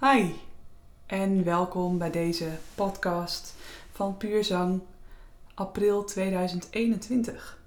[0.00, 0.32] Hi
[1.06, 3.54] en welkom bij deze podcast
[3.92, 4.80] van Puurzang
[5.54, 7.58] april 2021.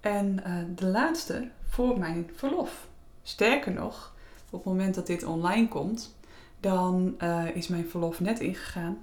[0.00, 2.86] En uh, de laatste voor mijn verlof.
[3.22, 4.14] Sterker nog,
[4.50, 6.16] op het moment dat dit online komt,
[6.60, 8.98] dan uh, is mijn verlof net ingegaan.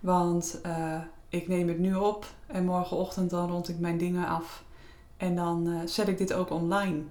[0.00, 4.64] Want uh, ik neem het nu op en morgenochtend dan rond ik mijn dingen af.
[5.16, 7.02] En dan zet ik dit ook online.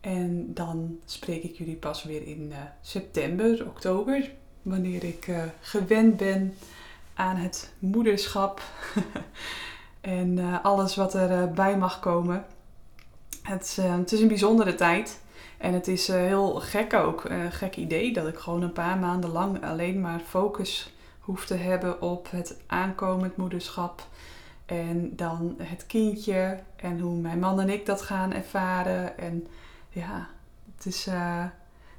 [0.00, 4.30] En dan spreek ik jullie pas weer in uh, september, oktober,
[4.62, 6.54] wanneer ik uh, gewend ben
[7.14, 8.62] aan het moederschap
[10.00, 12.44] en uh, alles wat erbij bij mag komen.
[13.42, 15.20] Het, het, is een bijzondere tijd
[15.58, 19.30] en het is heel gek ook, een gek idee dat ik gewoon een paar maanden
[19.30, 24.06] lang alleen maar focus hoef te hebben op het aankomend moederschap.
[24.66, 29.18] En dan het kindje en hoe mijn man en ik dat gaan ervaren.
[29.18, 29.46] En
[29.90, 30.28] ja,
[30.76, 31.44] het is, uh,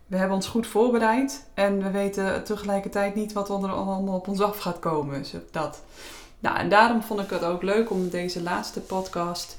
[0.07, 4.41] we hebben ons goed voorbereid en we weten tegelijkertijd niet wat er allemaal op ons
[4.41, 5.25] af gaat komen.
[5.51, 5.83] Dat.
[6.39, 9.57] Nou, en daarom vond ik het ook leuk om deze laatste podcast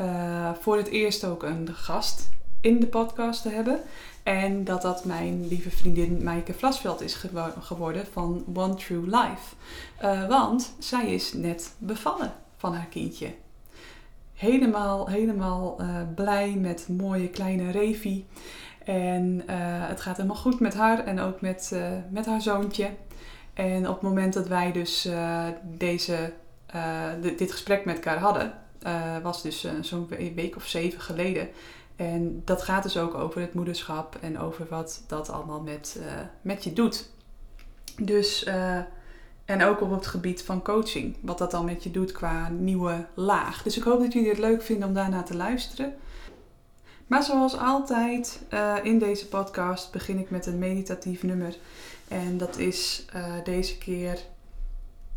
[0.00, 2.28] uh, voor het eerst ook een gast
[2.60, 3.80] in de podcast te hebben.
[4.22, 7.24] En dat dat mijn lieve vriendin Maaike Vlasveld is
[7.60, 9.54] geworden van One True Life.
[10.02, 13.34] Uh, want zij is net bevallen van haar kindje
[14.34, 18.26] helemaal, helemaal uh, blij met mooie kleine Revi.
[18.84, 19.44] En uh,
[19.88, 22.90] het gaat helemaal goed met haar en ook met, uh, met haar zoontje.
[23.54, 25.08] En op het moment dat wij dus
[25.62, 26.32] deze,
[27.22, 28.52] dit gesprek met elkaar hadden,
[29.22, 31.48] was dus zo'n week of zeven geleden.
[31.96, 36.00] En dat gaat dus ook over het moederschap en over wat dat allemaal met,
[36.42, 37.10] met je doet.
[38.02, 38.46] Dus
[39.44, 41.16] en ook op het gebied van coaching.
[41.20, 43.62] Wat dat dan met je doet qua nieuwe laag.
[43.62, 45.94] Dus ik hoop dat jullie het leuk vinden om daarna te luisteren.
[47.06, 51.56] Maar zoals altijd uh, in deze podcast begin ik met een meditatief nummer.
[52.08, 54.18] En dat is uh, deze keer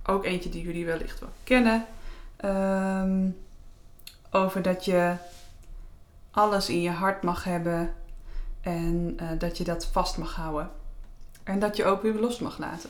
[0.06, 1.86] ook eentje die jullie wellicht wel kennen.
[2.46, 3.38] Um,
[4.32, 5.16] over dat je
[6.32, 7.94] alles in je hart mag hebben.
[8.62, 10.70] En uh, dat je dat vast mag houden.
[11.44, 12.90] En dat je ook weer los mag laten.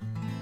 [0.00, 0.39] Thank you.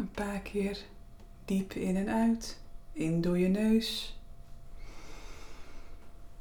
[0.00, 0.84] Een paar keer
[1.44, 2.58] diep in en uit.
[2.92, 4.18] In door je neus.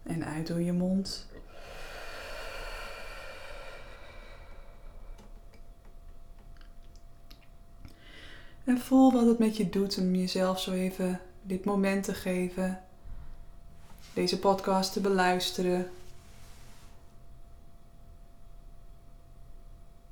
[0.03, 1.27] En uit door je mond.
[8.63, 12.83] En voel wat het met je doet om jezelf zo even dit moment te geven.
[14.13, 15.91] Deze podcast te beluisteren.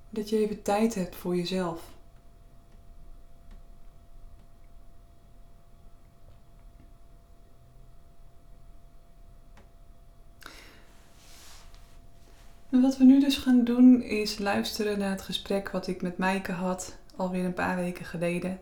[0.09, 1.95] Dat je even tijd hebt voor jezelf.
[12.81, 16.51] Wat we nu dus gaan doen is luisteren naar het gesprek wat ik met Maaike
[16.51, 18.59] had alweer een paar weken geleden.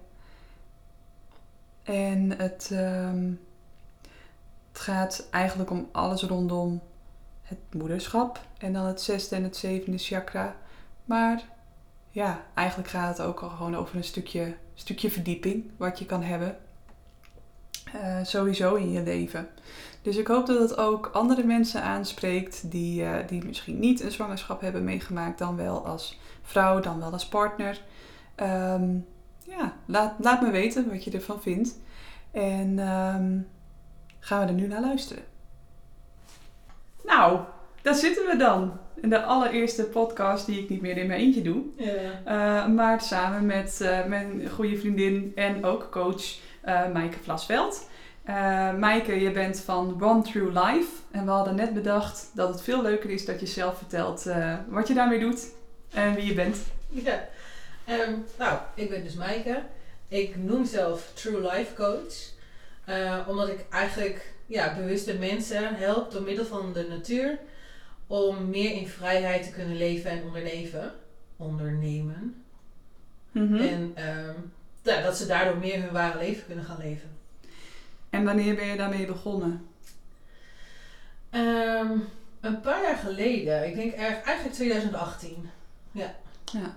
[1.84, 3.32] En het, ehm,
[4.72, 6.82] het gaat eigenlijk om alles rondom
[7.42, 10.56] het moederschap en dan het zesde en het zevende chakra.
[11.06, 11.44] Maar
[12.10, 16.24] ja, eigenlijk gaat het ook al gewoon over een stukje, stukje verdieping wat je kan
[16.24, 16.58] hebben.
[18.04, 19.48] Uh, sowieso in je leven.
[20.02, 24.12] Dus ik hoop dat het ook andere mensen aanspreekt die, uh, die misschien niet een
[24.12, 27.82] zwangerschap hebben meegemaakt, dan wel als vrouw, dan wel als partner.
[28.42, 29.06] Um,
[29.44, 31.80] ja, laat, laat me weten wat je ervan vindt.
[32.32, 33.48] En um,
[34.20, 35.24] gaan we er nu naar luisteren.
[37.04, 37.40] Nou,
[37.82, 38.78] daar zitten we dan.
[38.96, 41.64] In de allereerste podcast die ik niet meer in mijn eentje doe.
[41.78, 47.90] Uh, maar samen met uh, mijn goede vriendin en ook coach uh, Maaike Vlasveld.
[48.30, 48.34] Uh,
[48.74, 50.90] Maaike, je bent van One True Life.
[51.12, 54.54] En we hadden net bedacht dat het veel leuker is dat je zelf vertelt uh,
[54.68, 55.48] wat je daarmee doet
[55.94, 56.58] en wie je bent.
[56.90, 57.28] Ja,
[57.90, 59.62] um, nou, ik ben dus Maaike.
[60.08, 62.34] Ik noem zelf True Life Coach.
[63.28, 67.40] Omdat ik eigenlijk ja, bewuste mensen help door middel van de natuur
[68.08, 70.94] om meer in vrijheid te kunnen leven en ondernemen.
[71.38, 72.44] Ondernemen.
[73.32, 73.60] Mm -hmm.
[73.60, 74.54] En um,
[74.86, 77.10] ja, dat ze daardoor meer hun ware leven kunnen gaan leven.
[78.10, 79.68] En wanneer ben je daarmee begonnen?
[81.32, 82.08] Um,
[82.40, 83.68] een paar jaar geleden.
[83.68, 85.50] Ik denk eigenlijk 2018.
[85.92, 86.16] Ja.
[86.46, 86.76] Ja.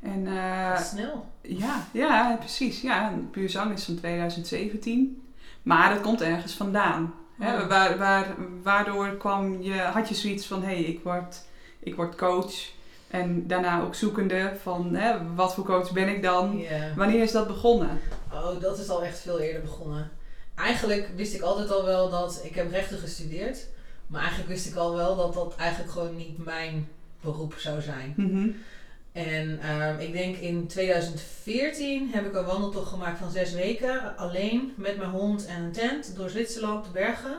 [0.00, 1.26] En, uh, snel.
[1.40, 2.80] Ja, ja, precies.
[2.80, 5.22] Ja, Puur Zang is van 2017.
[5.62, 7.14] Maar dat komt ergens vandaan.
[7.38, 7.66] Hè?
[7.66, 11.42] Waar, waar, waardoor kwam je, had je zoiets van, hé, hey, ik, word,
[11.78, 12.72] ik word coach.
[13.10, 16.58] En daarna ook zoekende van, hè, wat voor coach ben ik dan?
[16.58, 16.96] Yeah.
[16.96, 18.00] Wanneer is dat begonnen?
[18.32, 20.10] Oh, dat is al echt veel eerder begonnen.
[20.54, 23.66] Eigenlijk wist ik altijd al wel dat, ik heb rechten gestudeerd.
[24.06, 26.88] Maar eigenlijk wist ik al wel dat dat eigenlijk gewoon niet mijn
[27.20, 28.14] beroep zou zijn.
[28.16, 28.56] Mm -hmm.
[29.12, 34.16] En uh, ik denk in 2014 heb ik een wandeltocht gemaakt van zes weken.
[34.16, 37.36] Alleen met mijn hond en een tent door Zwitserland, de bergen.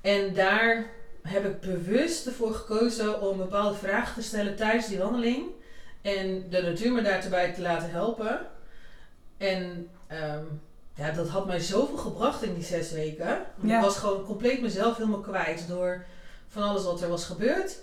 [0.00, 0.84] En daar
[1.26, 5.44] heb ik bewust ervoor gekozen om bepaalde vragen te stellen tijdens die wandeling.
[6.02, 8.40] En de natuur me daarbij te laten helpen.
[9.36, 10.60] En um,
[10.94, 13.44] ja, dat had mij zoveel gebracht in die zes weken.
[13.62, 13.76] Ja.
[13.76, 16.04] Ik was gewoon compleet mezelf helemaal kwijt door
[16.48, 17.78] van alles wat er was gebeurd.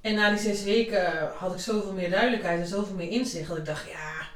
[0.00, 3.48] En na die zes weken had ik zoveel meer duidelijkheid en zoveel meer inzicht.
[3.48, 4.26] Dat ik dacht, ja,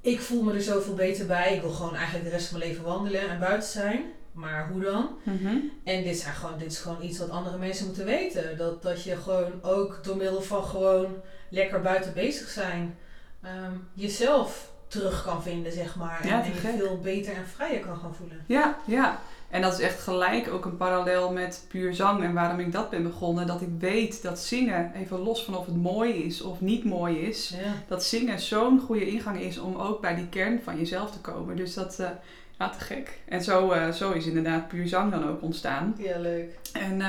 [0.00, 1.54] ik voel me er zoveel beter bij.
[1.54, 4.12] Ik wil gewoon eigenlijk de rest van mijn leven wandelen en buiten zijn.
[4.34, 5.08] Maar hoe dan?
[5.22, 5.70] Mm -hmm.
[5.84, 8.56] En dit, zijn gewoon, dit is gewoon iets wat andere mensen moeten weten.
[8.56, 11.14] Dat, dat je gewoon ook door middel van gewoon
[11.48, 12.98] lekker buiten bezig zijn,
[13.44, 16.26] um, jezelf terug kan vinden, zeg maar.
[16.26, 18.44] Ja, en je veel beter en vrijer kan gaan voelen.
[18.46, 19.20] Ja, ja.
[19.50, 22.90] En dat is echt gelijk ook een parallel met puur zang en waarom ik dat
[22.90, 23.46] ben begonnen.
[23.46, 27.18] Dat ik weet dat zingen, even los van of het mooi is of niet mooi
[27.18, 27.72] is, ja.
[27.88, 31.56] dat zingen zo'n goede ingang is om ook bij die kern van jezelf te komen.
[31.56, 32.08] Dus dat, uh,
[32.58, 33.20] ja, te gek.
[33.28, 35.94] En zo, uh, zo is inderdaad puur zang dan ook ontstaan.
[35.98, 36.58] Ja, leuk.
[36.72, 37.00] En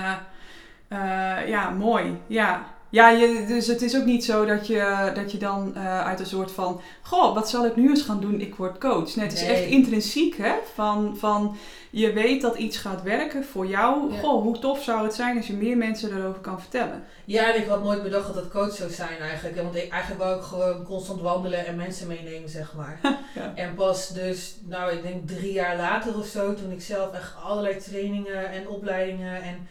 [0.89, 2.17] uh, ja, mooi.
[2.27, 6.01] Ja, ja, je, dus het is ook niet zo dat je, dat je dan uh,
[6.05, 6.81] uit een soort van...
[7.01, 8.41] Goh, wat zal ik nu eens gaan doen?
[8.41, 9.15] Ik word coach.
[9.15, 9.49] Nee, het is Nee.
[9.49, 10.53] echt intrinsiek, hè?
[10.73, 11.57] Van, van
[11.89, 14.13] je weet dat iets gaat werken voor jou.
[14.13, 14.19] Ja.
[14.19, 17.03] Goh, hoe tof zou het zijn als je meer mensen erover kan vertellen?
[17.25, 19.55] Ja, en ik had nooit bedacht dat het coach zou zijn eigenlijk.
[19.55, 22.99] Want ik, eigenlijk wou ik gewoon constant wandelen en mensen meenemen, zeg maar.
[23.35, 23.51] Ja.
[23.55, 27.33] En pas dus, nou ik denk drie jaar later of zo, toen ik zelf echt
[27.43, 29.67] allerlei trainingen en opleidingen en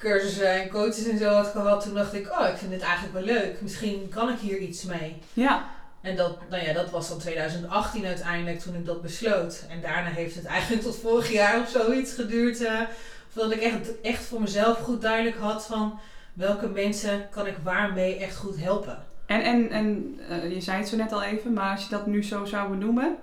[0.00, 3.12] cursussen en coaches en zo had gehad, toen dacht ik, oh, ik vind dit eigenlijk
[3.14, 3.60] wel leuk.
[3.60, 5.16] Misschien kan ik hier iets mee.
[5.32, 5.68] Ja,
[6.00, 9.64] En dat, nou ja, dat was dan 2018 uiteindelijk toen ik dat besloot.
[9.68, 12.60] En daarna heeft het eigenlijk tot vorig jaar of zoiets geduurd.
[12.64, 12.80] eh
[13.32, 15.98] voordat ik echt, echt voor mezelf goed duidelijk had van
[16.32, 18.98] welke mensen kan ik waarmee echt goed helpen.
[19.26, 22.06] en, en, en eh, je zei het zo net al even, maar als je dat
[22.06, 23.16] nu zo zou benoemen,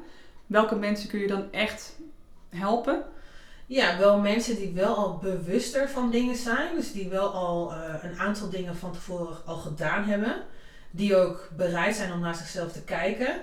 [0.46, 1.96] welke mensen kun je dan echt
[2.50, 3.03] helpen?
[3.70, 6.76] Ja, wel mensen die wel al bewuster van dingen zijn.
[6.76, 10.36] Dus die wel al eh, een aantal dingen van tevoren al gedaan hebben.
[10.92, 13.36] Die ook bereid zijn om naar zichzelf te kijken.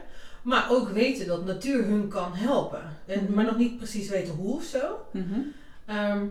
[0.42, 2.82] Maar ook weten dat natuur hun kan helpen.
[3.06, 3.34] En, Mhm.
[3.34, 5.06] Maar nog niet precies weten hoe of zo.
[5.10, 5.40] Mhm.
[5.86, 6.24] Ehm,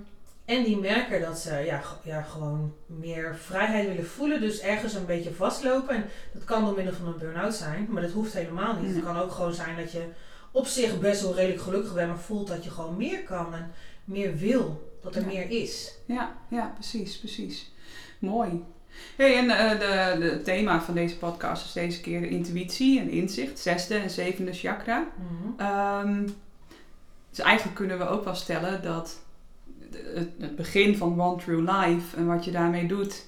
[0.45, 4.41] en die merken dat ze ja, ja, gewoon meer vrijheid willen voelen.
[4.41, 5.95] Dus ergens een beetje vastlopen.
[5.95, 7.87] En dat kan door middel van een burn-out zijn.
[7.89, 8.95] Maar dat hoeft helemaal niet.
[8.95, 10.03] Het kan ook gewoon zijn dat je
[10.53, 12.07] op zich best wel redelijk gelukkig bent.
[12.07, 13.71] Maar voelt dat je gewoon meer kan en
[14.03, 14.91] meer wil.
[15.01, 15.27] Dat er Ja.
[15.27, 15.93] meer is.
[16.05, 17.71] Ja, ja, precies, precies.
[18.19, 18.63] Mooi.
[19.15, 23.09] Hey, en eh, de, de het thema van deze podcast is deze keer intuïtie en
[23.09, 25.07] inzicht, zesde en zevende chakra.
[25.17, 25.59] Mhm.
[25.61, 26.27] Ehm,
[27.29, 29.19] dus eigenlijk kunnen we ook wel stellen dat
[30.15, 33.25] het, het begin van One True Life en wat je daarmee doet,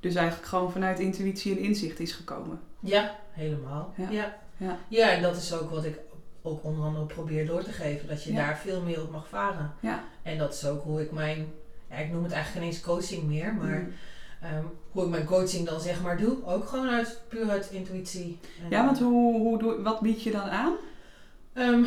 [0.00, 2.60] dus eigenlijk gewoon vanuit intuïtie en inzicht is gekomen.
[2.80, 3.94] Ja, helemaal.
[3.96, 4.10] Ja.
[4.10, 4.38] Ja.
[4.56, 4.78] Ja.
[4.88, 5.08] Ja.
[5.10, 5.98] en dat is ook wat ik
[6.42, 8.08] ook onder andere probeer door te geven.
[8.08, 8.36] Dat je Ja.
[8.46, 9.72] daar veel meer op mag varen.
[9.80, 10.04] Ja.
[10.22, 11.52] En dat is ook hoe ik mijn,
[11.90, 13.92] ja, ik noem het eigenlijk geen eens coaching meer, maar Mm.
[14.42, 16.44] ehm, hoe ik mijn coaching dan zeg maar doe.
[16.46, 18.38] Ook gewoon uit, puur uit intuïtie.
[18.62, 20.72] En, Ja, want hoe, hoe doe, wat bied je dan aan?
[21.52, 21.84] ehm,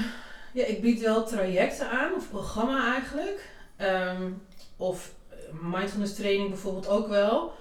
[0.54, 3.50] ja, ik bied wel trajecten aan, of programma eigenlijk.
[3.78, 4.32] Ehm,
[4.78, 7.54] of eh, mindfulness training bijvoorbeeld ook wel.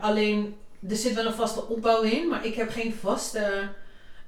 [0.00, 0.56] Alleen,
[0.88, 3.68] er zit wel een vaste opbouw in, maar ik heb geen vaste...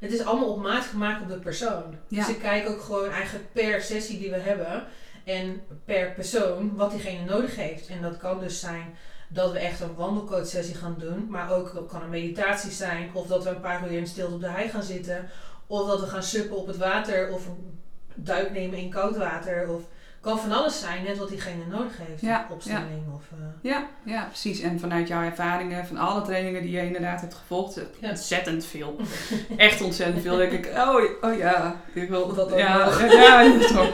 [0.04, 1.96] Het is allemaal op maat gemaakt op de persoon.
[2.08, 2.18] Ja.
[2.18, 4.84] Dus ik kijk ook gewoon eigenlijk per sessie die we hebben
[5.24, 7.86] en per persoon wat diegene nodig heeft.
[7.86, 8.94] En dat kan dus zijn
[9.28, 13.26] dat we echt een wandelcoach sessie gaan doen, maar ook kan een meditatie zijn, of
[13.26, 15.28] dat we een paar uur in stilte op de hei gaan zitten,
[15.66, 17.80] of dat we gaan suppen op het water, of een
[18.14, 19.82] duik nemen in koud water, of
[20.24, 22.20] kan van alles zijn, net wat diegene nodig heeft.
[22.20, 23.22] Ja, Opstelling of...
[23.32, 24.60] eh, Ja, ja, precies.
[24.60, 28.08] En vanuit jouw ervaringen, van alle trainingen die je inderdaad hebt gevolgd, Ja.
[28.08, 28.96] ontzettend veel.
[29.56, 30.36] Echt ontzettend veel.
[30.36, 33.00] denk ik, oh, oh ja, ik wil Dat ook ja, nog.
[33.12, 33.92] ja, ja, toch.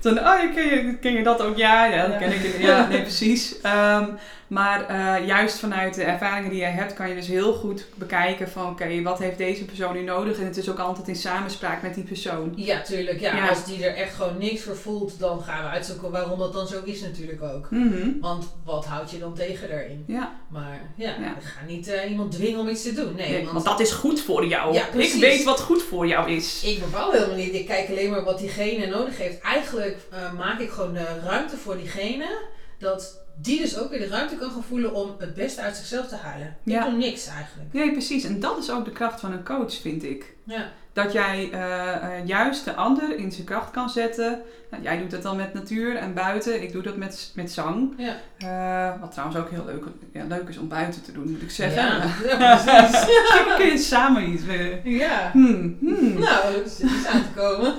[0.00, 1.56] Toen, oh, ken je, ken je dat ook?
[1.56, 2.18] Ja, ja, dat Ja.
[2.18, 2.56] ken ik.
[2.58, 3.60] Ja, nee, precies.
[3.60, 4.06] Ehm,
[4.52, 8.48] maar eh, juist vanuit de ervaringen die jij hebt, kan je dus heel goed bekijken
[8.50, 10.38] van, oké, wat heeft deze persoon nu nodig?
[10.38, 12.52] En het is ook altijd in samenspraak met die persoon.
[12.56, 13.20] Ja, tuurlijk.
[13.20, 13.48] Ja, Ja.
[13.48, 16.66] Als die er echt gewoon niks voor voelt, dan gaan we uitzoeken waarom dat dan
[16.66, 17.70] zo is natuurlijk ook.
[17.70, 18.08] Mhm.
[18.20, 20.04] Want wat houdt je dan tegen daarin?
[20.06, 21.34] Ja, Maar ja, Ja.
[21.38, 23.14] we gaan niet eh, iemand dwingen om iets te doen.
[23.14, 24.74] Nee, nee, want, want dat is goed voor jou.
[24.74, 26.62] Ja, ik weet wat goed voor jou is.
[26.64, 27.54] ik bepaal helemaal niet.
[27.54, 29.40] Ik kijk alleen maar wat diegene nodig heeft.
[29.40, 32.38] Eigenlijk eh, maak ik gewoon de ruimte voor diegene.
[32.78, 36.08] Dat die dus ook weer de ruimte kan gaan voelen om het beste uit zichzelf
[36.08, 36.56] te halen.
[36.62, 36.84] Ja.
[36.84, 37.72] Ik doe niks eigenlijk.
[37.72, 38.24] Nee, precies.
[38.24, 40.36] En dat is ook de kracht van een coach, vind ik.
[40.44, 44.40] Ja, Dat jij eh, eh, juist de ander in zijn kracht kan zetten.
[44.70, 46.62] Nou, jij doet dat dan met natuur en buiten.
[46.62, 47.94] Ik doe dat met, met zang.
[47.96, 48.16] ja.
[48.38, 51.50] Eh, wat trouwens ook heel leuk, ja, leuk is om buiten te doen, moet ik
[51.50, 51.82] zeggen.
[51.82, 52.04] Ja,
[52.38, 52.56] ja,
[52.88, 53.20] precies.
[53.22, 54.46] Misschien kun je samen iets.
[54.46, 55.30] eh, ja.
[55.32, 56.18] Hmm, hmm.
[56.24, 57.74] Nou, zit iets aan te komen.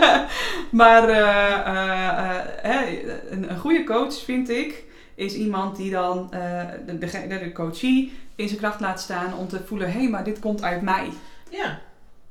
[0.80, 1.08] maar
[3.30, 6.28] een, een goede coach, vind ik, is iemand die dan
[6.86, 10.24] de, de, de coachie in zijn kracht laat staan om te voelen: hé, hey, maar
[10.24, 11.08] dit komt uit mij.
[11.50, 11.78] Ja.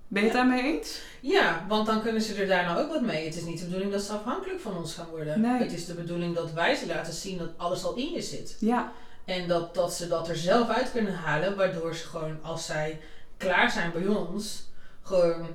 [0.08, 1.02] Ben je het daarmee eens?
[1.20, 3.26] Ja, want dan kunnen ze er daarna ook wat mee.
[3.26, 5.42] Het is niet de bedoeling dat ze afhankelijk van ons gaan worden.
[5.42, 5.62] Nee.
[5.62, 8.56] Het is de bedoeling dat wij ze laten zien dat alles al in je zit.
[8.60, 8.92] Ja,
[9.26, 13.00] En dat, dat ze dat er zelf uit kunnen halen, waardoor ze gewoon als zij
[13.38, 14.70] klaar zijn bij ons,
[15.02, 15.48] gewoon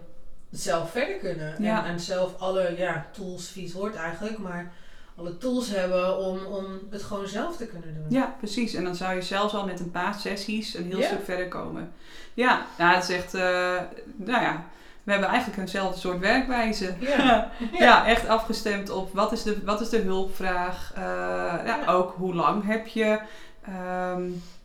[0.51, 1.63] zelf verder kunnen.
[1.63, 1.85] Ja.
[1.85, 4.73] En, en zelf alle ja, tools, vies woord eigenlijk, maar
[5.17, 8.05] alle tools hebben om, om het gewoon zelf te kunnen doen.
[8.09, 8.75] ja, precies.
[8.75, 11.93] En dan zou je zelfs al met een paar sessies een heel stuk verder komen.
[12.35, 13.81] Ja, ja het is echt, eh,
[14.17, 14.65] nou ja,
[15.03, 16.95] we hebben eigenlijk eenzelfde soort werkwijze.
[17.01, 17.51] Ja.
[17.73, 20.93] Ja, echt afgestemd op wat is de, wat is de hulpvraag.
[20.95, 21.87] eh, ja, Ja.
[21.87, 23.21] Ook hoe lang heb je.
[23.65, 24.23] Ehm,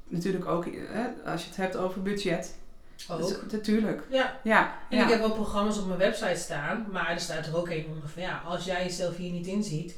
[0.08, 2.56] natuurlijk ook eh, als je het hebt over budget.
[3.10, 3.18] Ook.
[3.18, 4.04] Dus, natuurlijk.
[4.10, 5.04] Ja, Ja, en ja.
[5.04, 8.10] ik heb wel programma's op mijn website staan, maar er staat er ook een onder
[8.10, 9.98] van ja, als jij jezelf hier niet inziet,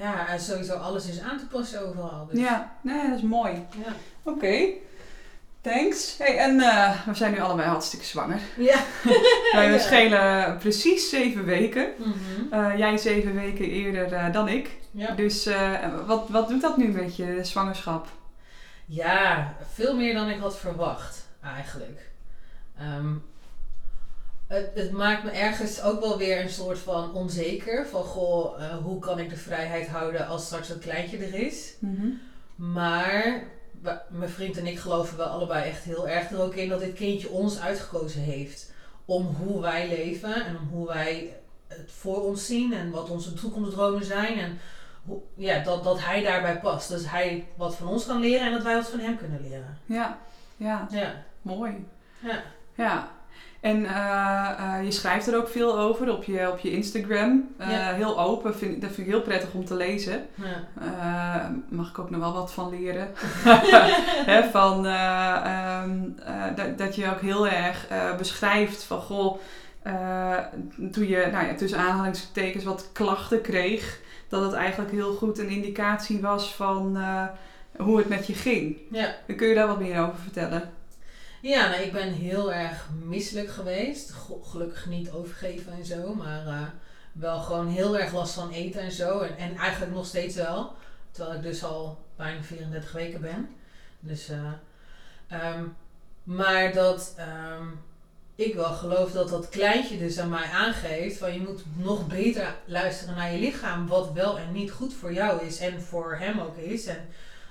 [0.00, 2.26] ja, en sowieso alles is aan te passen overal.
[2.30, 3.52] Dus, ja, nee, dat is mooi.
[3.84, 3.92] ja.
[4.22, 4.66] Oké.
[5.62, 6.14] Thanks.
[6.18, 8.40] Hey, en eh, we zijn nu allebei hartstikke zwanger.
[8.56, 8.78] Ja.
[9.52, 9.78] Wij Ja.
[9.78, 11.88] schelen precies zeven weken.
[11.96, 12.54] Mhm.
[12.54, 14.70] Eh, jij zeven weken eerder eh, dan ik.
[14.90, 15.10] ja.
[15.14, 15.48] Dus
[16.06, 18.06] wat, wat doet dat nu met je zwangerschap?
[18.86, 22.10] Ja, veel meer dan ik had verwacht, eigenlijk.
[22.78, 23.14] Ehm,
[24.50, 27.86] het, het maakt me ergens ook wel weer een soort van onzeker.
[27.86, 31.74] Van, goh, eh, hoe kan ik de vrijheid houden als straks dat kleintje er is?
[32.54, 33.42] Maar
[33.82, 36.80] wa- mijn vriend en ik geloven wel allebei echt heel erg er ook in dat
[36.80, 38.72] dit kindje ons uitgekozen heeft.
[39.04, 41.36] Om hoe wij leven en om hoe wij
[41.68, 44.38] het voor ons zien en wat onze toekomstdromen zijn.
[44.38, 44.58] En
[45.04, 46.88] hoe, ja, dat, dat hij daarbij past.
[46.88, 49.78] Dus hij wat van ons kan leren en dat wij wat van hem kunnen leren.
[49.86, 50.18] Ja,
[50.56, 51.86] ja, Ja, mooi.
[52.22, 52.42] ja.
[52.74, 53.10] Ja.
[53.60, 57.48] En eh, eh, je schrijft er ook veel over op je, op je Instagram.
[57.56, 57.92] Eh, Ja.
[57.94, 60.26] Heel open, vind, dat vind ik heel prettig om te lezen.
[60.80, 61.52] ja.
[61.68, 63.08] Mag ik ook nog wel wat van leren.
[64.52, 67.86] Van, eh, ehm, eh, dat, dat je ook heel erg
[68.18, 69.38] beschrijft van goh,
[70.92, 75.48] toen je nou ja, tussen aanhalingstekens wat klachten kreeg, dat het eigenlijk heel goed een
[75.48, 76.98] indicatie was van
[77.76, 78.76] hoe het met je ging.
[78.90, 79.14] Ja.
[79.36, 80.70] Kun je daar wat meer over vertellen?
[81.40, 84.12] Ja, nou, ik ben heel erg misselijk geweest.
[84.42, 86.62] Gelukkig niet overgeven en zo, maar eh,
[87.12, 89.20] wel gewoon heel erg last van eten en zo.
[89.20, 90.72] En, en eigenlijk nog steeds wel.
[91.10, 93.48] Terwijl ik dus al bijna 34 weken ben.
[94.00, 94.52] Dus, eh,
[95.28, 95.64] ehm,
[96.22, 97.66] maar dat ehm,
[98.34, 102.54] ik wel geloof dat dat kleintje dus aan mij aangeeft van je moet nog beter
[102.64, 103.86] luisteren naar je lichaam.
[103.86, 106.86] Wat wel en niet goed voor jou is en voor hem ook is.
[106.86, 107.08] En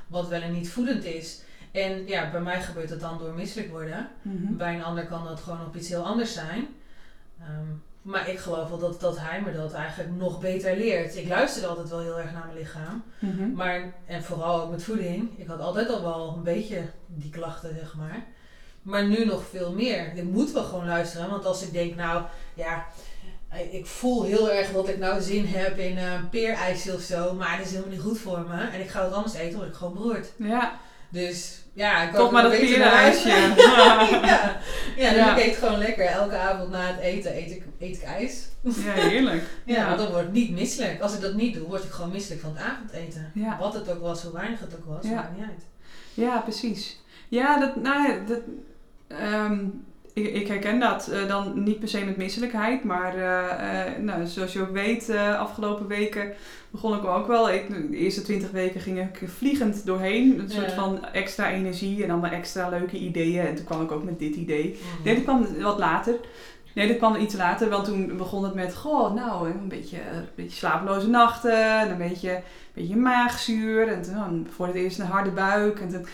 [0.08, 1.41] wat wel en niet voedend is.
[1.71, 4.10] En ja, bij mij gebeurt dat dan door misselijk worden.
[4.58, 6.67] Bij een ander kan dat gewoon op iets heel anders zijn.
[7.39, 7.67] Ehm,
[8.01, 11.15] maar ik geloof wel dat, dat hij me dat eigenlijk nog beter leert.
[11.15, 13.03] Ik luisterde altijd wel heel erg naar mijn lichaam.
[13.19, 13.53] Mhm.
[13.53, 15.29] Maar, en vooral ook met voeding.
[15.38, 18.23] Ik had altijd al wel een beetje die klachten, zeg maar.
[18.82, 20.15] Maar nu nog veel meer.
[20.15, 21.29] Ik moet wel gewoon luisteren.
[21.29, 22.86] Want als ik denk, nou ja,
[23.71, 27.34] ik voel heel erg dat ik nou zin heb in een peerijsje of zo.
[27.34, 28.62] Maar dat is helemaal niet goed voor me.
[28.62, 30.32] En ik ga het anders eten, word ik gewoon beroerd.
[30.38, 30.79] Ja,
[31.10, 32.69] Dus ja, ik toch maar dat huis.
[32.69, 33.28] perenijsje.
[33.72, 34.02] ja,
[34.98, 35.36] ja, dus Ja.
[35.38, 36.06] ik eet gewoon lekker.
[36.06, 38.48] Elke avond na het eten eet ik, eet ik ijs.
[38.62, 39.43] ja, heerlijk.
[39.65, 41.02] Ja, want dan word ik niet misselijk.
[41.02, 43.32] Als ik dat niet doe, word ik gewoon misselijk van het avondeten.
[43.34, 43.58] Ja.
[43.60, 45.13] Wat het ook was, hoe weinig het ook was, Ja.
[45.15, 45.63] maakt niet uit.
[46.13, 47.00] Ja, precies.
[47.28, 48.39] Ja, dat, nou ja, dat,
[49.08, 49.60] ehm,
[50.13, 51.08] ik, ik herken dat.
[51.08, 55.10] eh, dan niet per se met misselijkheid, maar eh, eh, nou, zoals je ook weet,
[55.38, 56.34] afgelopen weken
[56.72, 57.52] begon ik ook wel.
[57.52, 60.39] Ik, de eerste twintig weken ging ik vliegend doorheen.
[60.39, 63.45] Een soort van extra energie en allemaal extra leuke ideeën.
[63.48, 64.80] En toen kwam ik ook met dit idee.
[64.93, 65.04] Mhm.
[65.04, 66.15] Nee, dat kwam wat later.
[66.74, 70.28] Nee, dat kwam iets later, want toen begon het met, goh, nou, een beetje, een
[70.36, 72.41] beetje slapeloze nachten, en een beetje, een
[72.74, 75.80] beetje maagzuur, en toen dan voor het eerst een harde buik.
[75.80, 76.06] En toen,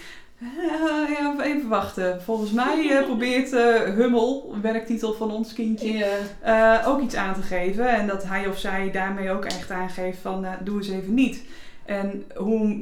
[1.19, 2.21] ja, even wachten.
[2.21, 6.05] Volgens mij eh, probeert eh, Hummel, werktitel van ons kindje,
[6.41, 7.89] eh, ook iets aan te geven.
[7.89, 11.43] En dat hij of zij daarmee ook echt aangeeft van, doe eens even niet.
[11.85, 12.77] En hoe,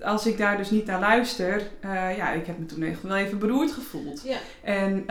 [0.00, 1.62] als ik daar dus niet naar luister,
[2.16, 4.26] ja, ik heb me toen echt wel even beroerd gevoeld.
[4.62, 5.04] En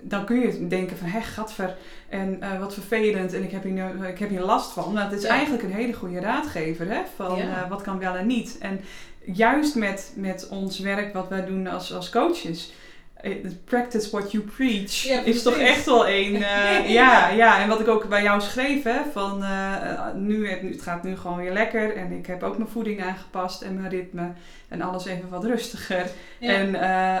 [0.00, 1.76] dan kun je denken van, hé, gadver,
[2.08, 4.92] en wat vervelend, en ik heb, hier, ik heb hier last van.
[4.92, 8.58] Nou, het is eigenlijk een hele goede raadgever, hè, van wat kan wel en niet.
[8.60, 8.80] En
[9.24, 12.72] juist met, met ons werk wat wij doen als, als coaches,
[13.22, 13.32] eh,
[13.64, 17.80] practice what you preach, Ja, is toch echt wel een, eh, ja, ja, en wat
[17.80, 21.96] ik ook bij jou schreef, hè, van eh, nu, het, gaat nu gewoon weer lekker,
[21.96, 24.32] en ik heb ook mijn voeding aangepast en mijn ritme,
[24.68, 26.10] en alles even wat rustiger.
[26.38, 26.52] Ja.
[26.52, 26.74] En,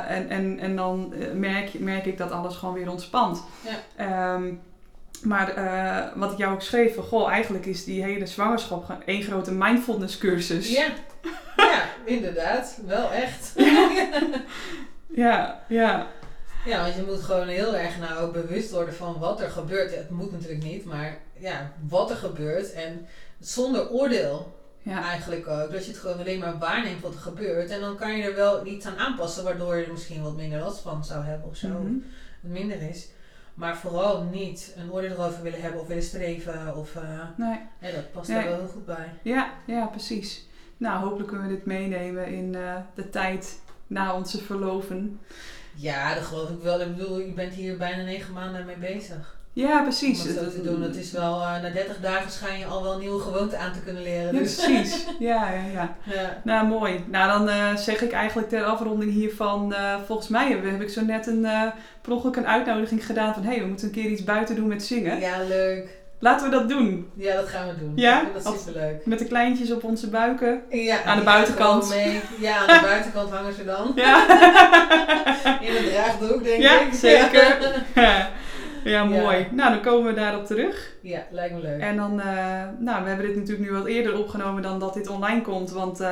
[0.08, 3.44] en, en, en dan merk, merk ik dat alles gewoon weer ontspant.
[3.60, 4.34] Ja.
[4.34, 4.52] Ehm,
[5.22, 5.54] maar
[6.14, 9.52] wat ik jou ook schreef, van, goh, eigenlijk is die hele zwangerschap gewoon één grote
[9.52, 10.70] mindfulness cursus.
[10.70, 10.86] ja.
[11.56, 12.78] Ja, inderdaad.
[12.86, 13.52] Wel echt.
[15.24, 16.06] ja, ja.
[16.64, 19.94] ja, want je moet gewoon heel erg nou ook bewust worden van wat er gebeurt.
[19.94, 22.72] Het moet natuurlijk niet, maar ja, wat er gebeurt.
[22.72, 23.06] En
[23.40, 25.02] zonder oordeel ja.
[25.02, 25.72] eigenlijk ook.
[25.72, 27.70] Dat je het gewoon alleen maar waarneemt wat er gebeurt.
[27.70, 30.60] En dan kan je er wel iets aan aanpassen, waardoor je er misschien wat minder
[30.60, 31.68] last van zou hebben of zo.
[31.68, 31.94] Mhm.
[32.40, 33.08] Het minder is.
[33.54, 36.76] Maar vooral niet een oordeel erover willen hebben of willen streven.
[36.76, 37.02] Of, eh,
[37.36, 37.58] Nee.
[37.80, 38.36] ja, dat past Nee.
[38.38, 39.08] daar wel heel goed bij.
[39.22, 40.46] Ja, ja, precies.
[40.80, 45.20] Nou, hopelijk kunnen we dit meenemen in eh, de tijd na onze verloven.
[45.74, 46.80] Ja, dat geloof ik wel.
[46.80, 49.38] Ik bedoel, je bent hier bijna negen maanden mee bezig.
[49.52, 50.20] Ja, precies.
[50.28, 50.82] Om dat zo te doen.
[50.82, 53.80] Het is wel, eh, na 30 dagen schijn je al wel nieuwe gewoonten aan te
[53.80, 54.32] kunnen leren.
[54.34, 54.54] Ja, Dus.
[54.54, 55.06] precies.
[55.18, 55.96] Ja, ja, ja.
[56.04, 56.40] Ja.
[56.44, 57.04] Nou, mooi.
[57.10, 59.74] Nou, dan eh, zeg ik eigenlijk ter afronding hiervan...
[59.74, 61.40] eh, volgens mij heb, heb ik zo net een,
[62.02, 63.42] per ongeluk een uitnodiging gedaan van...
[63.42, 65.20] hé, hey, we moeten een keer iets buiten doen met zingen.
[65.20, 65.99] ja, leuk.
[66.22, 67.10] Laten we dat doen.
[67.14, 67.92] Ja, dat gaan we doen.
[67.96, 68.22] Ja?
[68.34, 69.06] Dat superleuk.
[69.06, 70.62] Met de kleintjes op onze buiken.
[70.70, 71.88] Ja, Aan de buitenkant.
[71.88, 72.20] Mee.
[72.40, 73.92] Ja, aan de buitenkant hangen ze dan.
[73.94, 74.26] Ja,
[75.66, 76.92] In een draagdoek, denk Ja, ik.
[76.92, 77.56] zeker.
[78.84, 79.46] ja mooi.
[79.50, 80.92] Nou, dan komen we daarop terug.
[81.02, 81.80] Ja, lijkt me leuk.
[81.80, 85.08] En dan, eh, nou, we hebben dit natuurlijk nu wat eerder opgenomen dan dat dit
[85.08, 85.70] online komt.
[85.70, 86.08] Want eh,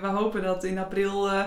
[0.00, 1.40] we hopen dat in april eh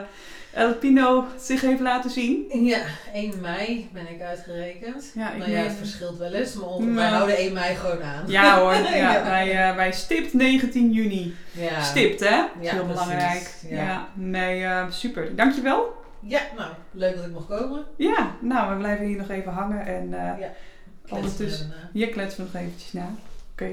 [0.58, 2.65] El Pino zich heeft laten zien.
[2.65, 5.12] Ja, 1 mei ben ik uitgerekend.
[5.15, 6.93] Ja, ik nou ja, meen- het verschilt wel eens, maar Nou.
[6.96, 8.24] wij houden 1 mei gewoon aan.
[8.28, 9.24] Ja hoor, ja, Ja.
[9.24, 11.36] Wij, eh, wij stipt 19 juni.
[11.52, 11.82] Ja.
[11.82, 12.36] Stipt hè?
[12.36, 12.88] Ja, heel precies.
[12.88, 13.56] belangrijk.
[13.70, 13.84] Ja.
[13.84, 14.10] Ja.
[14.13, 15.36] nee, eh, super.
[15.36, 15.93] Dankjewel.
[16.20, 17.86] Ja, nou, leuk dat ik mocht komen.
[17.98, 20.54] Ja, nou, we blijven hier nog even hangen en eh Ja.
[21.10, 21.74] Ondertussen.
[21.93, 23.10] Hier kletsen we nog eventjes na.
[23.52, 23.72] Oké.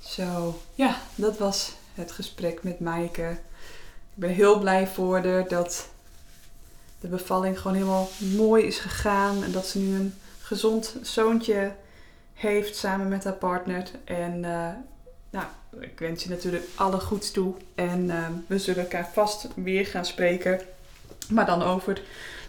[0.00, 3.30] Zo, ja, dat was het gesprek met Maaike.
[4.14, 5.88] Ik ben heel blij voor haar dat
[7.00, 9.42] de bevalling gewoon helemaal mooi is gegaan.
[9.42, 11.72] En dat ze nu een gezond zoontje
[12.32, 13.90] heeft samen met haar partner.
[14.04, 14.68] En eh,
[15.30, 15.46] nou,
[15.80, 17.54] ik wens je natuurlijk alle goeds toe.
[17.74, 20.60] En eh, we zullen elkaar vast weer gaan spreken
[21.28, 22.02] Maar dan over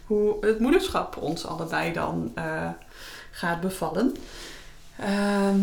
[0.06, 2.70] hoe het moederschap ons allebei dan eh,
[3.32, 4.16] gaat bevallen.
[5.00, 5.60] Ehm,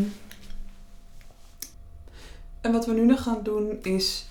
[2.61, 4.27] en wat we nu nog gaan doen is,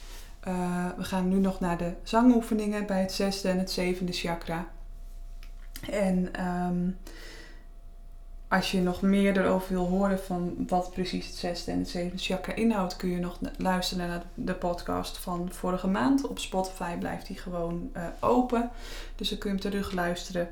[0.48, 4.68] uh, we gaan nu nog naar de zangoefeningen bij het zesde en het zevende chakra.
[5.90, 6.98] En um,
[8.48, 12.24] als je nog meer erover wil horen van wat precies het zesde en het zevende
[12.24, 16.28] chakra inhoudt, kun je nog luisteren naar de podcast van vorige maand.
[16.28, 18.72] Op Spotify blijft die gewoon uh, open.
[19.16, 20.50] Dus dan kun je hem terug luisteren.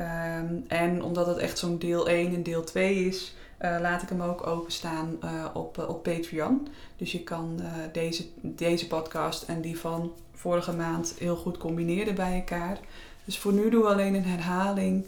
[0.00, 4.08] Um, en omdat het echt zo'n deel 1 en deel 2 is, uh, laat ik
[4.08, 6.68] hem ook openstaan uh, op, op Patreon.
[6.96, 7.60] Dus je kan
[7.92, 12.78] deze, deze podcast en die van vorige maand heel goed combineren bij elkaar.
[13.24, 15.04] Dus voor nu doen we alleen een herhaling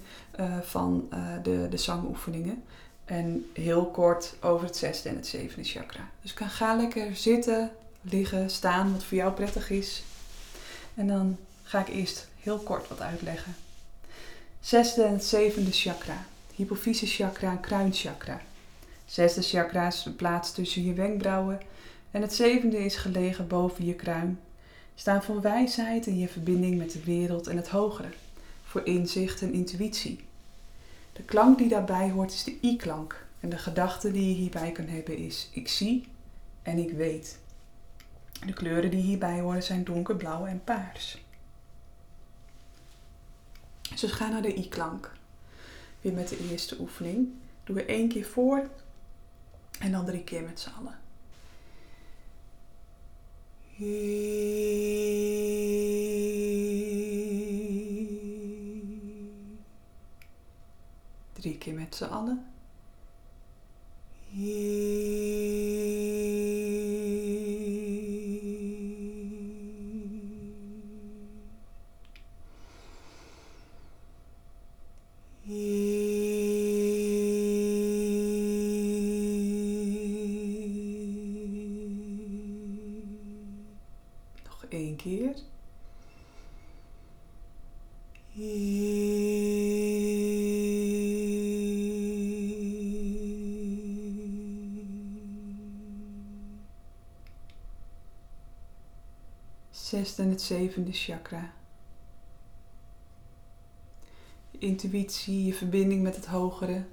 [0.62, 1.08] van
[1.42, 2.62] de, de zangoefeningen.
[3.04, 6.10] En heel kort over het zesde en het zevende chakra.
[6.22, 10.02] Dus ga lekker zitten, liggen, staan, wat voor jou prettig is.
[10.94, 13.56] En dan ga ik eerst heel kort wat uitleggen.
[14.60, 16.26] Zesde en het zevende chakra.
[16.58, 18.40] Hypofyse chakra en kruinchakra.
[19.04, 21.60] Zesde chakra is geplaatst tussen je wenkbrauwen.
[22.10, 24.40] En het zevende is gelegen boven je kruin.
[24.94, 28.08] Staan voor wijsheid en je verbinding met de wereld en het hogere.
[28.62, 30.24] Voor inzicht en intuïtie.
[31.12, 33.26] De klank die daarbij hoort is de i-klank.
[33.40, 36.08] En de gedachte die je hierbij kan hebben is ik zie
[36.62, 37.38] en ik weet.
[38.46, 41.24] De kleuren die hierbij horen zijn donkerblauw en paars.
[44.00, 45.16] Dus gaan naar de i-klank.
[46.12, 47.28] Met de eerste oefening.
[47.64, 48.70] Doen we één keer voor
[49.78, 50.98] en dan drie keer met z'n allen.
[61.32, 62.46] Drie keer met z'n allen.
[84.78, 85.34] Één keer.
[99.70, 101.52] zesde en het zevende chakra.
[104.50, 106.84] Je intuïtie, je verbinding met het hogere.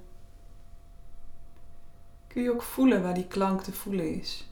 [2.26, 4.46] Kun je ook voelen waar die klank te voelen is.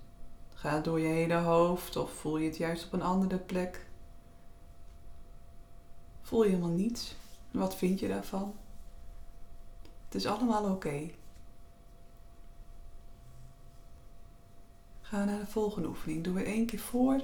[0.65, 3.87] Ga het door je hele hoofd of voel je het juist op een andere plek?
[6.23, 7.15] Voel je helemaal niets?
[7.51, 8.55] Wat vind je daarvan?
[10.05, 11.11] Het is allemaal oké.
[15.11, 16.25] We naar de volgende oefening.
[16.25, 17.21] Doen we één keer voor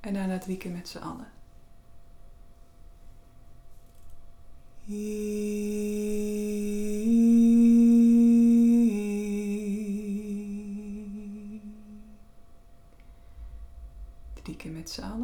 [0.00, 1.32] en daarna drie keer met z'n allen.
[14.82, 15.22] Met z'n.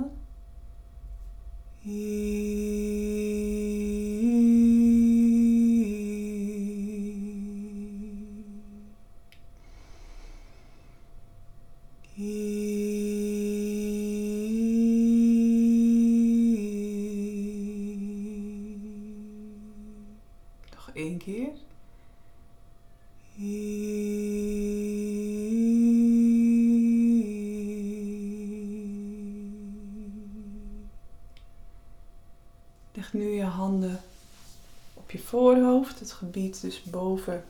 [35.28, 37.44] Voorhoofd, het gebied dus boven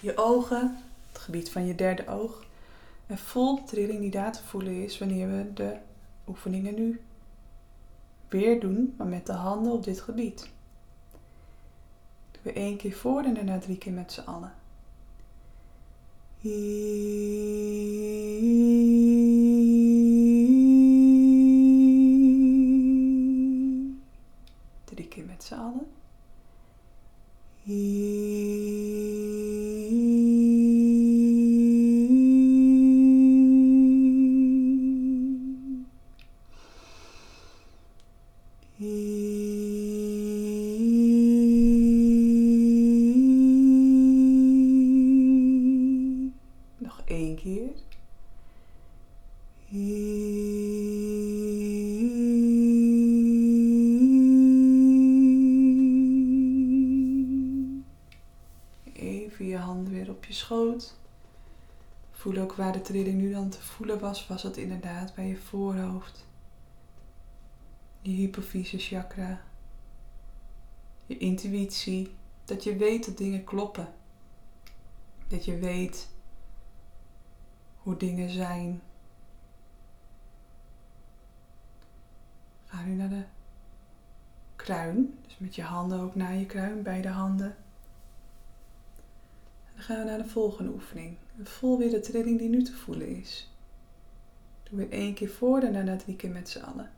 [0.00, 0.78] je ogen,
[1.12, 2.44] het gebied van je derde oog.
[3.06, 5.76] En voel de trilling die daar te voelen is wanneer we de
[6.28, 7.00] oefeningen nu
[8.28, 10.48] weer doen, maar met de handen op dit gebied.
[12.30, 14.52] Doen we één keer voor en daarna drie keer met z'n allen.
[62.24, 64.26] Voel ook waar de trilling nu dan te voelen was.
[64.26, 66.26] Was het inderdaad bij je voorhoofd,
[68.00, 69.42] je hypofyse chakra,
[71.06, 73.94] je intuïtie, dat je weet dat dingen kloppen.
[75.28, 76.08] Dat je weet
[77.76, 78.82] hoe dingen zijn.
[82.64, 83.24] Ga nu naar de
[84.56, 85.18] kruin.
[85.22, 87.56] Dus met je handen ook naar je kruin, beide handen.
[89.84, 91.16] Gaan we naar de volgende oefening.
[91.42, 93.50] voel weer de trilling die nu te voelen is.
[94.62, 96.90] Doe weer één keer voor daarna drie keer met z'n allen.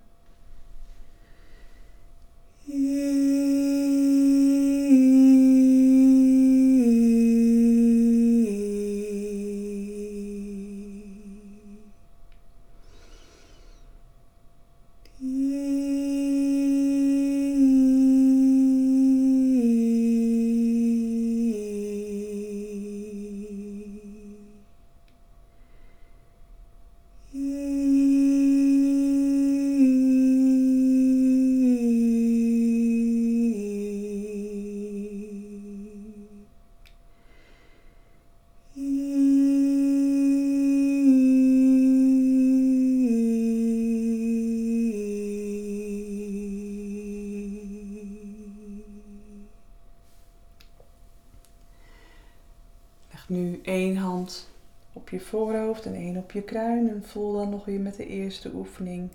[55.07, 56.89] Op je voorhoofd en één op je kruin.
[56.89, 59.11] En voel dan nog weer met de eerste oefening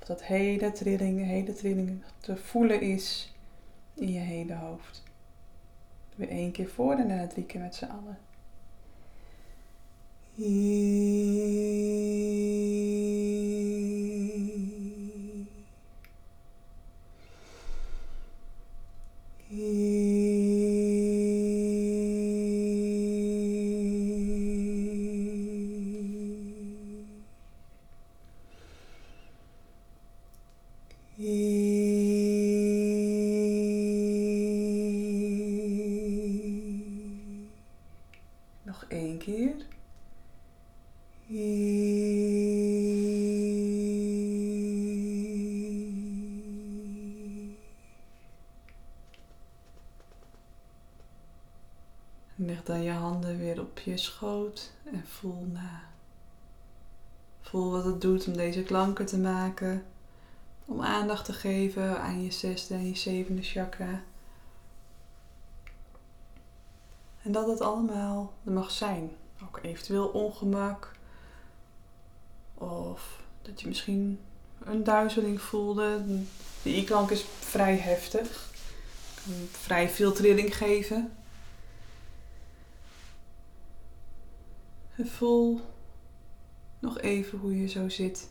[0.00, 3.34] of dat hele trilling, hele trilling te voelen is
[3.94, 5.02] in je hele hoofd.
[6.14, 8.18] Weer één keer voor en daarna drie keer met z'n allen.
[52.70, 55.82] Dan je handen weer op je schoot en voel na.
[57.40, 59.84] Voel wat het doet om deze klanken te maken.
[60.64, 64.02] Om aandacht te geven aan je zesde en je zevende chakra.
[67.22, 69.10] En dat het allemaal er mag zijn.
[69.42, 70.92] Ook eventueel ongemak.
[72.54, 74.20] Of dat je misschien
[74.64, 76.02] een duizeling voelde.
[76.62, 78.50] De i-klank is vrij heftig.
[79.24, 81.12] Kan vrij veel trilling geven.
[85.00, 85.60] En voel
[86.78, 88.28] nog even hoe je zo zit.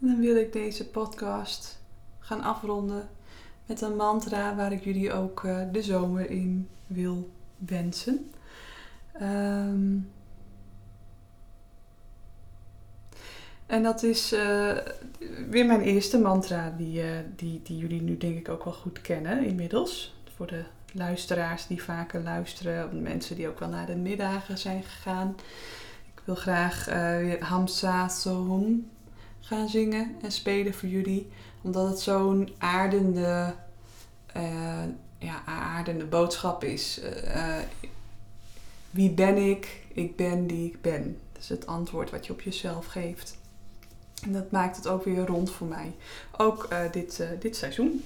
[0.00, 1.80] En dan wil ik deze podcast
[2.18, 3.08] gaan afronden
[3.66, 8.30] met een mantra waar ik jullie ook eh, de zomer in wil wensen.
[9.12, 9.98] Ehm,
[13.66, 14.76] en dat is uh,
[15.50, 19.00] weer mijn eerste mantra, die, uh, die, die jullie nu denk ik ook wel goed
[19.00, 20.14] kennen inmiddels.
[20.36, 25.36] Voor de luisteraars die vaker luisteren, mensen die ook wel naar de middagen zijn gegaan.
[26.14, 28.08] Ik wil graag uh, weer Hamsa
[29.40, 31.30] gaan zingen en spelen voor jullie.
[31.62, 33.54] Omdat het zo'n aardende,
[35.18, 37.00] ja, aardende boodschap is
[38.92, 39.80] wie ben ik?
[39.92, 41.18] Ik ben die ik ben.
[41.32, 43.38] Dat is het antwoord wat je op jezelf geeft.
[44.24, 45.94] En dat maakt het ook weer rond voor mij.
[46.36, 48.04] Ook uh, dit, uh, dit seizoen.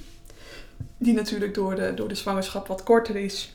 [0.96, 3.54] Die natuurlijk door de, door de zwangerschap wat korter is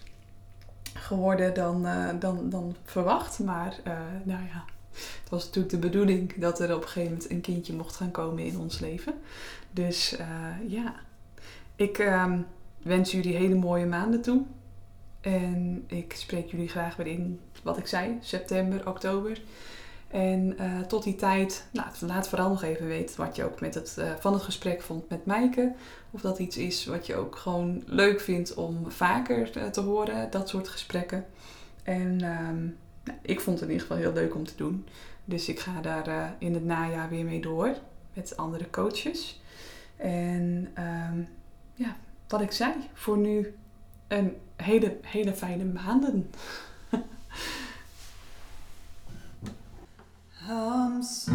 [0.94, 3.39] geworden dan, uh, dan, dan verwacht.
[3.39, 3.80] Maar
[4.24, 7.74] nou ja, het was natuurlijk de bedoeling dat er op een gegeven moment een kindje
[7.74, 9.13] mocht gaan komen in ons leven.
[9.72, 10.15] Dus
[10.67, 10.96] ja,
[11.76, 12.39] ik ehm,
[12.78, 14.41] wens jullie hele mooie maanden toe.
[15.22, 19.42] En ik spreek jullie graag weer in, wat ik zei, september, oktober.
[20.08, 23.74] En uh, tot die tijd, nou, laat vooral nog even weten wat je ook met
[23.74, 25.74] het, uh, van het gesprek vond met Maaike.
[26.12, 30.32] Of dat iets is wat je ook gewoon leuk vindt om vaker uh, te horen,
[30.32, 31.26] dat soort gesprekken.
[31.84, 34.86] En um, nou, ik vond het in ieder geval heel leuk om te doen.
[35.26, 37.76] Dus ik ga daar in het najaar weer mee door
[38.14, 39.42] met andere coaches.
[39.96, 40.68] En
[41.10, 41.28] um,
[41.74, 43.54] ja, wat ik zei, voor nu
[44.12, 46.30] een hele, hele fijne maanden.
[50.47, 51.34] Hamsa,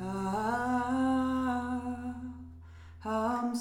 [0.00, 0.78] ah,
[3.04, 3.54] I'm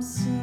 [0.00, 0.39] some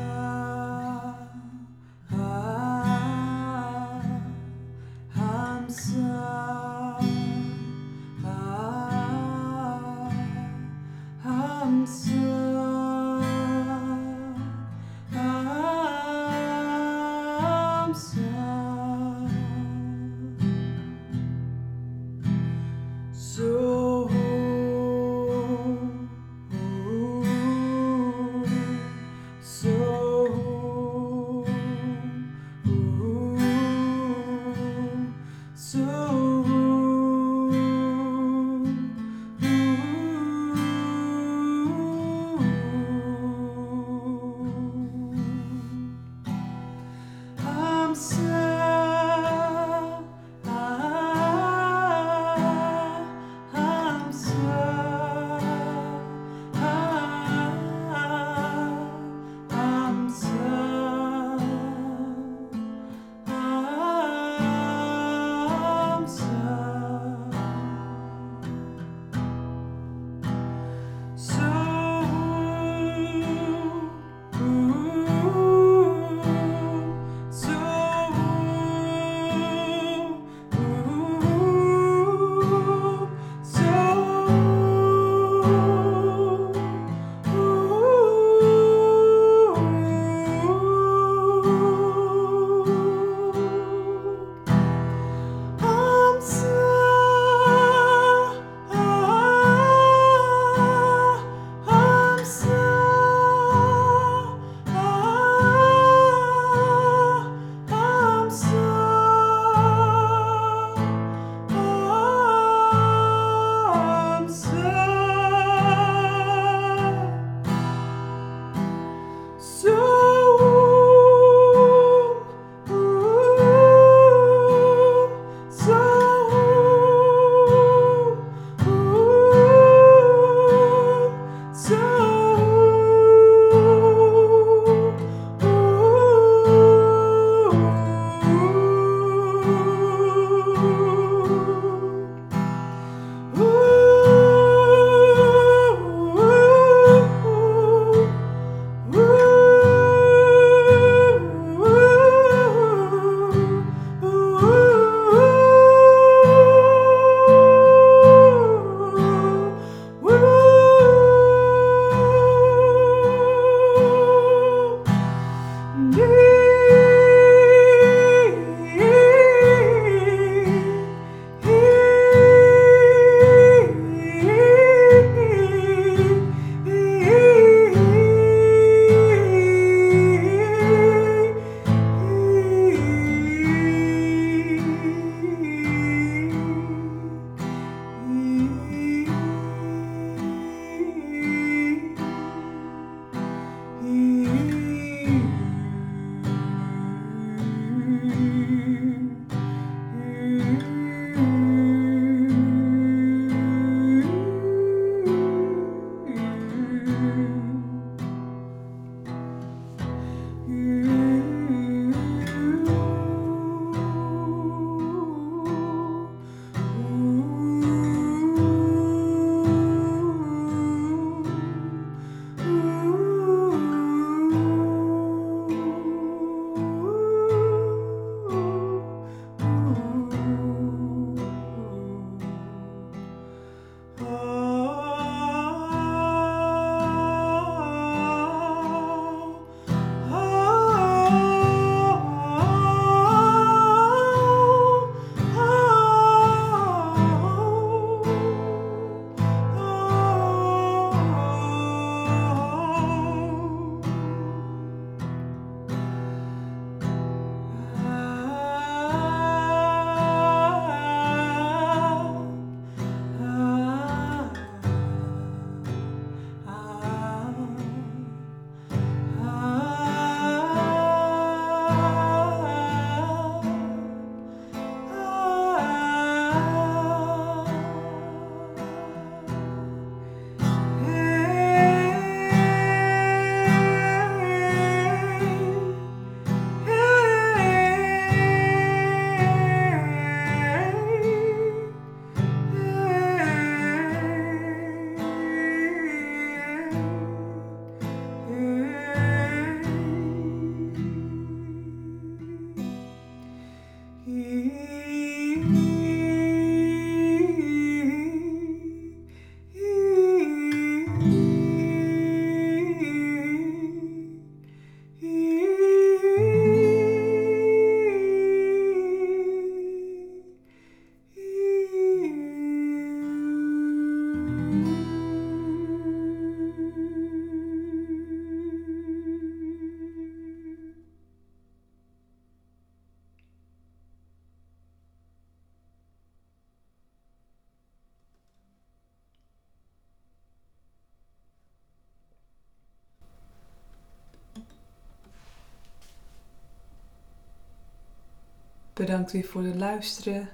[348.78, 350.30] Bedankt weer voor het luisteren.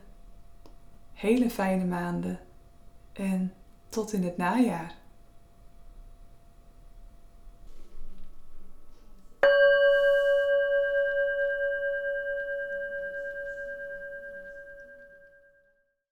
[1.14, 2.40] Hele fijne maanden
[3.14, 3.54] en
[3.90, 4.96] tot in het najaar.